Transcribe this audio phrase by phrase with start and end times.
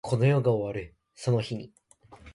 [0.03, 1.71] この世が終わるその日に